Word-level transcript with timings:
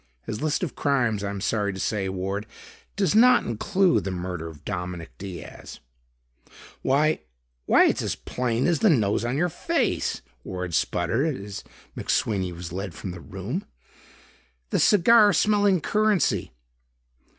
His 0.25 0.41
list 0.41 0.63
of 0.63 0.73
crimes, 0.73 1.23
I 1.23 1.29
am 1.29 1.39
sorry 1.41 1.71
to 1.73 1.79
say, 1.79 2.09
Ward, 2.09 2.47
does 2.95 3.13
not 3.13 3.43
include 3.45 4.03
the 4.03 4.09
murder 4.09 4.47
of 4.47 4.65
Dominic 4.65 5.15
Diaz." 5.19 5.79
"Why 6.81 7.19
why 7.67 7.85
it's 7.85 8.01
as 8.01 8.15
plain 8.15 8.65
as 8.65 8.79
the 8.79 8.89
nose 8.89 9.23
on 9.23 9.37
your 9.37 9.47
face," 9.49 10.23
Ward 10.43 10.73
spluttered 10.73 11.37
as 11.39 11.63
McSweeney 11.95 12.51
was 12.51 12.73
led 12.73 12.95
from 12.95 13.11
the 13.11 13.21
room. 13.21 13.63
"The 14.71 14.79
cigar 14.79 15.33
smelling 15.33 15.81
currency...." 15.81 16.51